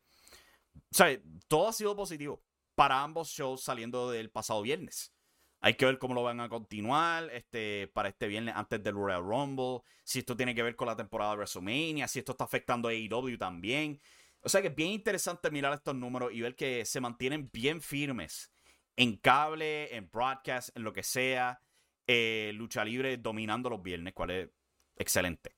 O 0.74 0.94
sea, 0.94 1.20
todo 1.48 1.68
ha 1.68 1.72
sido 1.72 1.96
positivo 1.96 2.42
para 2.74 3.02
ambos 3.02 3.28
shows 3.28 3.62
saliendo 3.62 4.10
del 4.10 4.30
pasado 4.30 4.62
viernes. 4.62 5.12
Hay 5.60 5.74
que 5.74 5.84
ver 5.86 5.98
cómo 5.98 6.14
lo 6.14 6.24
van 6.24 6.40
a 6.40 6.48
continuar 6.48 7.30
este, 7.32 7.88
para 7.94 8.08
este 8.08 8.26
viernes 8.26 8.56
antes 8.56 8.82
del 8.82 8.94
Royal 8.94 9.22
Rumble. 9.22 9.82
Si 10.02 10.18
esto 10.18 10.36
tiene 10.36 10.56
que 10.56 10.64
ver 10.64 10.74
con 10.74 10.88
la 10.88 10.96
temporada 10.96 11.30
de 11.32 11.36
WrestleMania. 11.36 12.08
Si 12.08 12.18
esto 12.18 12.32
está 12.32 12.42
afectando 12.44 12.88
a 12.88 12.90
AEW 12.90 13.38
también. 13.38 14.00
O 14.42 14.48
sea 14.48 14.60
que 14.60 14.68
es 14.68 14.74
bien 14.74 14.90
interesante 14.90 15.50
mirar 15.50 15.72
estos 15.72 15.94
números 15.94 16.32
y 16.32 16.40
ver 16.40 16.56
que 16.56 16.84
se 16.84 17.00
mantienen 17.00 17.48
bien 17.52 17.80
firmes 17.80 18.52
en 18.96 19.16
cable, 19.16 19.94
en 19.96 20.10
broadcast, 20.10 20.76
en 20.76 20.82
lo 20.82 20.92
que 20.92 21.02
sea. 21.02 21.60
Eh, 22.06 22.50
lucha 22.54 22.84
libre 22.84 23.16
dominando 23.16 23.70
los 23.70 23.82
viernes, 23.82 24.12
cual 24.12 24.30
es 24.30 24.48
excelente. 24.96 25.56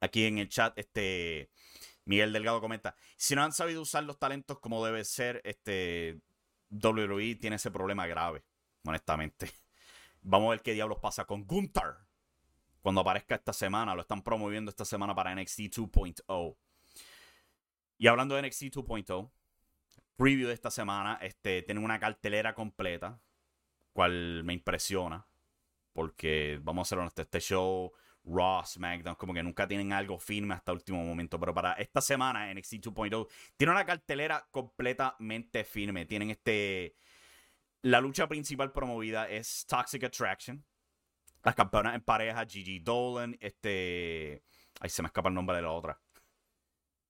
Aquí 0.00 0.24
en 0.24 0.38
el 0.38 0.48
chat, 0.48 0.78
este 0.78 1.50
Miguel 2.04 2.32
Delgado 2.32 2.60
comenta: 2.60 2.94
si 3.16 3.34
no 3.34 3.42
han 3.42 3.52
sabido 3.52 3.82
usar 3.82 4.04
los 4.04 4.18
talentos 4.18 4.60
como 4.60 4.84
debe 4.84 5.04
ser, 5.04 5.40
este 5.44 6.20
WWE 6.70 7.34
tiene 7.36 7.56
ese 7.56 7.70
problema 7.70 8.06
grave, 8.06 8.44
honestamente. 8.84 9.50
Vamos 10.22 10.48
a 10.48 10.50
ver 10.50 10.62
qué 10.62 10.74
diablos 10.74 10.98
pasa 10.98 11.24
con 11.24 11.44
Gunther 11.44 11.96
cuando 12.82 13.00
aparezca 13.00 13.34
esta 13.34 13.52
semana. 13.52 13.94
Lo 13.94 14.02
están 14.02 14.22
promoviendo 14.22 14.70
esta 14.70 14.84
semana 14.84 15.14
para 15.14 15.34
NXT 15.34 15.58
2.0. 15.60 16.56
Y 18.00 18.06
hablando 18.06 18.34
de 18.34 18.40
NXT 18.40 18.62
2.0, 18.76 19.30
preview 20.16 20.48
de 20.48 20.54
esta 20.54 20.70
semana, 20.70 21.18
este, 21.20 21.60
tienen 21.60 21.84
una 21.84 22.00
cartelera 22.00 22.54
completa, 22.54 23.20
cual 23.92 24.42
me 24.42 24.54
impresiona. 24.54 25.26
Porque, 25.92 26.58
vamos 26.62 26.88
a 26.88 26.88
ser 26.88 26.98
honestos, 26.98 27.24
este 27.24 27.40
show, 27.40 27.92
Raw, 28.24 28.64
SmackDown, 28.64 29.16
como 29.16 29.34
que 29.34 29.42
nunca 29.42 29.68
tienen 29.68 29.92
algo 29.92 30.18
firme 30.18 30.54
hasta 30.54 30.72
el 30.72 30.78
último 30.78 31.04
momento. 31.04 31.38
Pero 31.38 31.52
para 31.52 31.74
esta 31.74 32.00
semana, 32.00 32.50
NXT 32.54 32.86
2.0 32.86 33.28
tiene 33.58 33.70
una 33.70 33.84
cartelera 33.84 34.48
completamente 34.50 35.62
firme. 35.64 36.06
Tienen 36.06 36.30
este. 36.30 36.94
La 37.82 38.00
lucha 38.00 38.26
principal 38.26 38.72
promovida 38.72 39.28
es 39.28 39.66
Toxic 39.66 40.04
Attraction. 40.04 40.64
Las 41.42 41.54
campeonas 41.54 41.94
en 41.94 42.00
pareja, 42.00 42.46
Gigi 42.46 42.78
Dolan, 42.78 43.36
este. 43.40 44.42
Ahí 44.80 44.88
se 44.88 45.02
me 45.02 45.08
escapa 45.08 45.28
el 45.28 45.34
nombre 45.34 45.56
de 45.56 45.62
la 45.62 45.72
otra. 45.72 46.00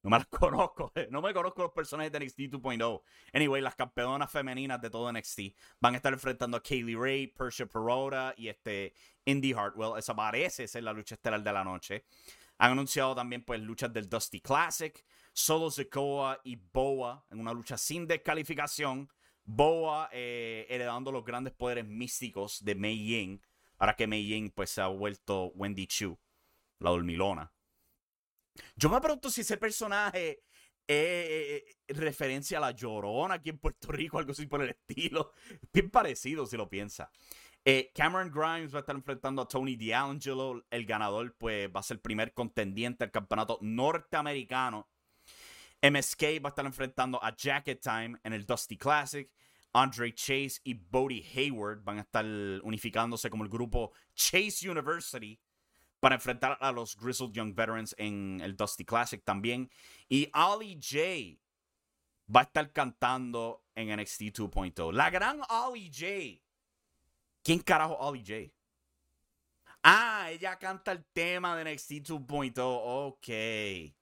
No 0.02 0.10
me 0.10 0.18
las 0.18 0.26
conozco. 0.28 0.92
No 1.10 1.20
me 1.20 1.34
conozco 1.34 1.62
los 1.62 1.72
personajes 1.72 2.12
de 2.12 2.20
NXT 2.20 2.38
2.0. 2.38 3.02
Anyway, 3.32 3.60
las 3.60 3.74
campeonas 3.74 4.30
femeninas 4.30 4.80
de 4.80 4.90
todo 4.90 5.12
NXT 5.12 5.40
van 5.80 5.94
a 5.94 5.96
estar 5.98 6.12
enfrentando 6.12 6.56
a 6.56 6.62
Kaylee 6.62 6.96
Ray, 6.96 7.26
Persia 7.26 7.66
Perota 7.66 8.34
y 8.36 8.48
este 8.48 8.94
Indy 9.24 9.52
Hartwell. 9.52 9.98
Esa 9.98 10.14
parece 10.14 10.66
ser 10.66 10.84
la 10.84 10.92
lucha 10.92 11.14
estelar 11.14 11.42
de 11.42 11.52
la 11.52 11.64
noche. 11.64 12.04
Han 12.58 12.72
anunciado 12.72 13.14
también 13.14 13.42
pues 13.42 13.60
luchas 13.60 13.92
del 13.92 14.08
Dusty 14.08 14.40
Classic, 14.40 15.04
Solo 15.32 15.70
Sikoa 15.70 16.40
y 16.44 16.56
Boa 16.56 17.24
en 17.30 17.40
una 17.40 17.52
lucha 17.52 17.76
sin 17.78 18.06
descalificación. 18.06 19.10
Boa 19.44 20.08
eh, 20.12 20.66
heredando 20.68 21.10
los 21.10 21.24
grandes 21.24 21.54
poderes 21.54 21.86
místicos 21.86 22.62
de 22.64 22.74
Mei 22.74 22.98
Ying. 22.98 23.40
Ahora 23.78 23.96
que 23.96 24.06
Mei 24.06 24.26
Ying 24.26 24.50
pues 24.50 24.70
se 24.70 24.82
ha 24.82 24.88
vuelto 24.88 25.46
Wendy 25.54 25.86
Chu, 25.86 26.18
la 26.78 26.90
dormilona. 26.90 27.50
Yo 28.76 28.88
me 28.88 29.00
pregunto 29.00 29.30
si 29.30 29.42
ese 29.42 29.56
personaje 29.56 30.42
es 30.86 31.96
referencia 31.96 32.58
a 32.58 32.60
la 32.60 32.72
llorona 32.72 33.34
aquí 33.34 33.50
en 33.50 33.58
Puerto 33.58 33.92
Rico, 33.92 34.18
algo 34.18 34.32
así 34.32 34.46
por 34.46 34.62
el 34.62 34.70
estilo. 34.70 35.32
Bien 35.72 35.90
parecido 35.90 36.46
si 36.46 36.56
lo 36.56 36.68
piensa. 36.68 37.10
Eh, 37.64 37.92
Cameron 37.94 38.30
Grimes 38.30 38.72
va 38.72 38.78
a 38.78 38.80
estar 38.80 38.96
enfrentando 38.96 39.42
a 39.42 39.48
Tony 39.48 39.76
D'Angelo. 39.76 40.64
El 40.70 40.86
ganador, 40.86 41.36
pues, 41.36 41.68
va 41.74 41.80
a 41.80 41.82
ser 41.82 41.96
el 41.96 42.00
primer 42.00 42.32
contendiente 42.32 43.04
al 43.04 43.10
campeonato 43.10 43.58
norteamericano. 43.60 44.88
MSK 45.82 46.42
va 46.42 46.48
a 46.48 46.50
estar 46.50 46.66
enfrentando 46.66 47.22
a 47.22 47.36
Jacket 47.36 47.80
Time 47.80 48.18
en 48.24 48.32
el 48.32 48.46
Dusty 48.46 48.76
Classic. 48.76 49.30
Andre 49.72 50.12
Chase 50.14 50.60
y 50.64 50.74
Bodie 50.74 51.24
Hayward 51.34 51.84
van 51.84 51.98
a 51.98 52.00
estar 52.00 52.24
unificándose 52.24 53.30
como 53.30 53.44
el 53.44 53.50
grupo 53.50 53.92
Chase 54.14 54.68
University 54.68 55.38
para 56.00 56.14
enfrentar 56.14 56.56
a 56.60 56.72
los 56.72 56.96
Grizzled 56.96 57.32
Young 57.32 57.54
Veterans 57.54 57.94
en 57.98 58.40
el 58.42 58.56
Dusty 58.56 58.84
Classic 58.84 59.22
también. 59.22 59.70
Y 60.08 60.30
Ollie 60.34 60.80
J 60.80 61.38
va 62.34 62.40
a 62.40 62.44
estar 62.44 62.72
cantando 62.72 63.64
en 63.74 63.94
NXT 63.94 64.22
2.0. 64.22 64.92
La 64.92 65.10
gran 65.10 65.40
Ollie 65.48 65.90
J. 65.92 66.42
¿Quién 67.42 67.60
carajo 67.60 67.94
Ollie 67.98 68.24
J? 68.24 68.52
Ah, 69.82 70.28
ella 70.30 70.58
canta 70.58 70.92
el 70.92 71.04
tema 71.04 71.56
de 71.56 71.72
NXT 71.72 71.90
2.0. 72.08 72.52
Ok. 72.58 73.94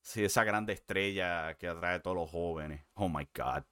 Sí, 0.00 0.24
esa 0.24 0.42
grande 0.42 0.72
estrella 0.72 1.56
que 1.56 1.68
atrae 1.68 1.96
a 1.96 2.02
todos 2.02 2.16
los 2.16 2.30
jóvenes. 2.30 2.84
Oh 2.94 3.08
my 3.08 3.28
God. 3.34 3.64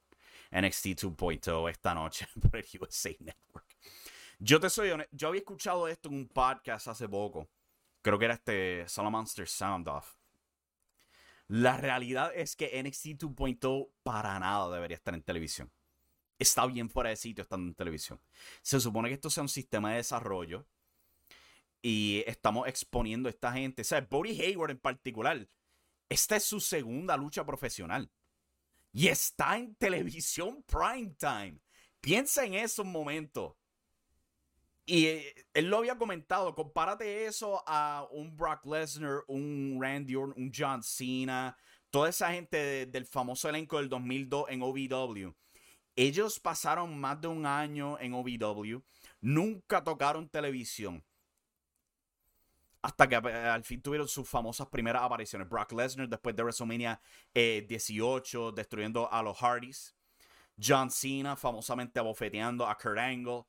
NXT 0.51 0.85
2.0 0.99 1.69
esta 1.69 1.93
noche 1.93 2.27
por 2.41 2.57
el 2.57 2.65
USA 2.79 3.11
Network. 3.19 3.65
Yo 4.39 4.59
te 4.59 4.69
soy 4.69 4.89
honesto, 4.89 5.15
yo 5.15 5.27
había 5.27 5.39
escuchado 5.39 5.87
esto 5.87 6.09
en 6.09 6.15
un 6.15 6.27
podcast 6.27 6.87
hace 6.87 7.07
poco. 7.07 7.47
Creo 8.01 8.17
que 8.17 8.25
era 8.25 8.33
este 8.35 8.87
Salamonster 8.87 9.47
Sound 9.47 9.87
Off. 9.87 10.15
La 11.47 11.77
realidad 11.77 12.31
es 12.33 12.55
que 12.55 12.81
NXT 12.81 13.23
2.0 13.23 13.91
para 14.03 14.39
nada 14.39 14.73
debería 14.73 14.95
estar 14.95 15.13
en 15.13 15.21
televisión. 15.21 15.71
Está 16.39 16.65
bien 16.65 16.89
fuera 16.89 17.09
de 17.09 17.17
sitio 17.17 17.43
estando 17.43 17.67
en 17.67 17.75
televisión. 17.75 18.19
Se 18.61 18.79
supone 18.79 19.09
que 19.09 19.15
esto 19.15 19.29
sea 19.29 19.43
un 19.43 19.49
sistema 19.49 19.91
de 19.91 19.97
desarrollo 19.97 20.65
y 21.81 22.23
estamos 22.25 22.67
exponiendo 22.67 23.27
a 23.27 23.31
esta 23.31 23.51
gente. 23.51 23.81
O 23.81 23.85
sea, 23.85 24.01
Bodie 24.01 24.41
Hayward 24.41 24.71
en 24.71 24.79
particular. 24.79 25.47
Esta 26.09 26.35
es 26.35 26.45
su 26.45 26.59
segunda 26.59 27.17
lucha 27.17 27.45
profesional. 27.45 28.09
Y 28.93 29.07
está 29.07 29.57
en 29.57 29.75
televisión 29.75 30.63
prime 30.63 31.15
time. 31.17 31.59
Piensa 31.99 32.45
en 32.45 32.55
esos 32.55 32.85
momentos. 32.85 33.55
Y 34.91 35.05
eh, 35.05 35.33
él 35.53 35.69
lo 35.69 35.77
había 35.77 35.97
comentado, 35.97 36.53
compárate 36.53 37.25
eso 37.25 37.63
a 37.65 38.05
un 38.11 38.35
Brock 38.35 38.65
Lesnar, 38.65 39.23
un 39.27 39.79
Randy 39.81 40.17
Orton, 40.17 40.33
un 40.35 40.51
John 40.53 40.83
Cena, 40.83 41.55
toda 41.89 42.09
esa 42.09 42.33
gente 42.33 42.87
del 42.87 43.05
famoso 43.05 43.47
elenco 43.47 43.77
del 43.77 43.87
2002 43.87 44.49
en 44.49 44.61
OVW. 44.61 45.33
Ellos 45.95 46.41
pasaron 46.41 46.99
más 46.99 47.21
de 47.21 47.29
un 47.29 47.45
año 47.45 47.97
en 48.01 48.13
OVW, 48.13 48.83
nunca 49.21 49.81
tocaron 49.81 50.27
televisión. 50.27 51.01
Hasta 52.81 53.07
que 53.07 53.15
al 53.15 53.63
fin 53.63 53.81
tuvieron 53.81 54.09
sus 54.09 54.27
famosas 54.27 54.67
primeras 54.67 55.03
apariciones. 55.03 55.47
Brock 55.47 55.71
Lesnar 55.71 56.09
después 56.09 56.35
de 56.35 56.43
WrestleMania 56.43 56.99
18, 57.33 58.49
eh, 58.49 58.51
destruyendo 58.53 59.09
a 59.09 59.23
los 59.23 59.37
Hardys. 59.37 59.95
John 60.61 60.91
Cena 60.91 61.37
famosamente 61.37 61.97
abofeteando 61.97 62.67
a 62.67 62.77
Kurt 62.77 62.97
Angle. 62.97 63.45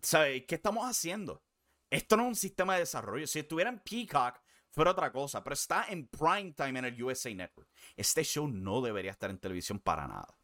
¿Sabes? 0.00 0.44
¿Qué 0.46 0.54
estamos 0.54 0.84
haciendo? 0.84 1.42
Esto 1.90 2.16
no 2.16 2.22
es 2.22 2.28
un 2.28 2.36
sistema 2.36 2.74
de 2.74 2.80
desarrollo. 2.80 3.26
Si 3.26 3.38
estuviera 3.38 3.70
en 3.70 3.80
Peacock, 3.80 4.40
fuera 4.70 4.92
otra 4.92 5.12
cosa. 5.12 5.44
Pero 5.44 5.54
está 5.54 5.86
en 5.88 6.06
prime 6.06 6.52
time 6.52 6.78
en 6.78 6.84
el 6.86 7.02
USA 7.02 7.34
Network. 7.34 7.68
Este 7.96 8.24
show 8.24 8.48
no 8.48 8.80
debería 8.80 9.10
estar 9.10 9.30
en 9.30 9.38
televisión 9.38 9.78
para 9.78 10.08
nada. 10.08 10.34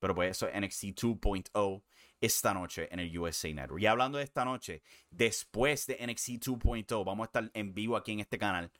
Pero 0.00 0.14
pues 0.14 0.30
eso 0.30 0.48
es 0.48 0.60
NXT 0.60 0.84
2.0 1.00 1.82
esta 2.20 2.52
noche 2.52 2.88
en 2.92 3.00
el 3.00 3.16
USA 3.16 3.52
Network. 3.52 3.80
Y 3.82 3.86
hablando 3.86 4.18
de 4.18 4.24
esta 4.24 4.44
noche, 4.44 4.82
después 5.10 5.86
de 5.86 6.04
NXT 6.04 6.28
2.0, 6.46 7.04
vamos 7.04 7.24
a 7.24 7.26
estar 7.26 7.50
en 7.54 7.74
vivo 7.74 7.96
aquí 7.96 8.12
en 8.12 8.20
este 8.20 8.38
canal 8.38 8.70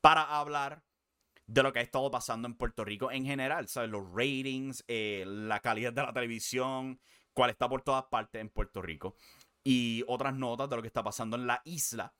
para 0.00 0.22
hablar 0.38 0.82
de 1.46 1.62
lo 1.62 1.72
que 1.72 1.78
ha 1.78 1.82
estado 1.82 2.10
pasando 2.10 2.46
en 2.46 2.54
Puerto 2.54 2.84
Rico 2.84 3.10
en 3.10 3.24
general, 3.24 3.68
¿sabes? 3.68 3.90
Los 3.90 4.04
ratings, 4.12 4.84
eh, 4.86 5.24
la 5.26 5.60
calidad 5.60 5.92
de 5.92 6.02
la 6.02 6.12
televisión, 6.12 7.00
cuál 7.32 7.50
está 7.50 7.68
por 7.68 7.82
todas 7.82 8.04
partes 8.04 8.40
en 8.40 8.50
Puerto 8.50 8.82
Rico 8.82 9.16
y 9.70 10.02
otras 10.06 10.34
notas 10.34 10.70
de 10.70 10.76
lo 10.76 10.80
que 10.82 10.88
está 10.88 11.04
pasando 11.04 11.36
en 11.36 11.46
la 11.46 11.60
isla 11.66 12.14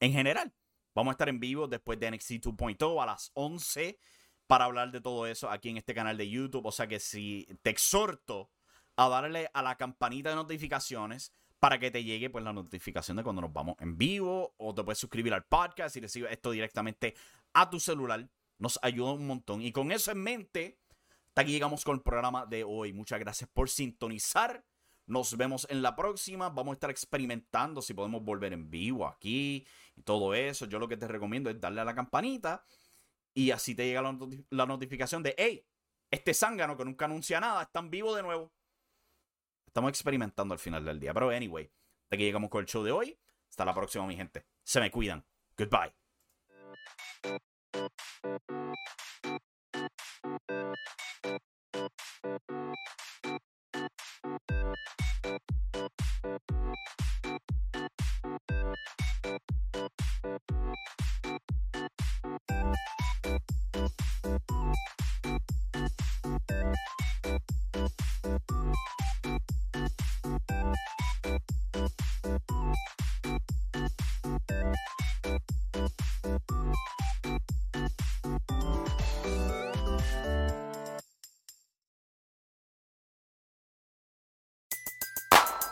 en 0.00 0.10
general. 0.10 0.52
Vamos 0.96 1.12
a 1.12 1.14
estar 1.14 1.28
en 1.28 1.38
vivo 1.38 1.68
después 1.68 2.00
de 2.00 2.10
NXT 2.10 2.44
2.0 2.44 3.00
a 3.00 3.06
las 3.06 3.30
11 3.34 4.00
para 4.48 4.64
hablar 4.64 4.90
de 4.90 5.00
todo 5.00 5.28
eso 5.28 5.48
aquí 5.48 5.68
en 5.68 5.76
este 5.76 5.94
canal 5.94 6.16
de 6.16 6.28
YouTube. 6.28 6.66
O 6.66 6.72
sea 6.72 6.88
que 6.88 6.98
si 6.98 7.46
te 7.62 7.70
exhorto 7.70 8.50
a 8.96 9.08
darle 9.08 9.48
a 9.54 9.62
la 9.62 9.76
campanita 9.76 10.30
de 10.30 10.34
notificaciones 10.34 11.32
para 11.60 11.78
que 11.78 11.92
te 11.92 12.02
llegue 12.02 12.30
pues 12.30 12.42
la 12.42 12.52
notificación 12.52 13.16
de 13.18 13.22
cuando 13.22 13.42
nos 13.42 13.52
vamos 13.52 13.76
en 13.78 13.96
vivo 13.96 14.52
o 14.56 14.74
te 14.74 14.82
puedes 14.82 14.98
suscribir 14.98 15.32
al 15.32 15.44
podcast 15.44 15.94
y 15.94 16.00
recibes 16.00 16.32
esto 16.32 16.50
directamente 16.50 17.14
a 17.52 17.70
tu 17.70 17.78
celular. 17.78 18.28
Nos 18.58 18.76
ayuda 18.82 19.12
un 19.12 19.28
montón. 19.28 19.62
Y 19.62 19.70
con 19.70 19.92
eso 19.92 20.10
en 20.10 20.20
mente, 20.20 20.80
hasta 21.28 21.42
aquí 21.42 21.52
llegamos 21.52 21.84
con 21.84 21.94
el 21.94 22.02
programa 22.02 22.44
de 22.44 22.64
hoy. 22.64 22.92
Muchas 22.92 23.20
gracias 23.20 23.48
por 23.52 23.70
sintonizar. 23.70 24.64
Nos 25.10 25.36
vemos 25.36 25.66
en 25.68 25.82
la 25.82 25.96
próxima. 25.96 26.50
Vamos 26.50 26.70
a 26.70 26.74
estar 26.74 26.90
experimentando 26.90 27.82
si 27.82 27.94
podemos 27.94 28.22
volver 28.22 28.52
en 28.52 28.70
vivo 28.70 29.08
aquí 29.08 29.66
y 29.96 30.02
todo 30.02 30.34
eso. 30.34 30.66
Yo 30.66 30.78
lo 30.78 30.86
que 30.86 30.96
te 30.96 31.08
recomiendo 31.08 31.50
es 31.50 31.60
darle 31.60 31.80
a 31.80 31.84
la 31.84 31.96
campanita 31.96 32.64
y 33.34 33.50
así 33.50 33.74
te 33.74 33.86
llega 33.86 34.02
la, 34.02 34.66
notificación 34.66 35.24
de, 35.24 35.34
hey, 35.36 35.66
este 36.12 36.32
zángano 36.32 36.76
que 36.76 36.84
nunca 36.84 37.06
anuncia 37.06 37.40
nada 37.40 37.62
está 37.62 37.80
en 37.80 37.90
vivo 37.90 38.14
de 38.14 38.22
nuevo. 38.22 38.52
Estamos 39.66 39.88
experimentando 39.88 40.54
al 40.54 40.60
final 40.60 40.84
del 40.84 41.00
día. 41.00 41.12
Pero 41.12 41.30
anyway, 41.30 41.64
hasta 42.04 42.14
aquí 42.14 42.22
llegamos 42.22 42.48
con 42.48 42.60
el 42.60 42.66
show 42.66 42.84
de 42.84 42.92
hoy. 42.92 43.18
Hasta 43.48 43.64
la 43.64 43.74
próxima, 43.74 44.06
mi 44.06 44.14
gente. 44.14 44.46
Se 44.62 44.78
me 44.78 44.92
cuidan. 44.92 45.26
Goodbye. 45.58 45.92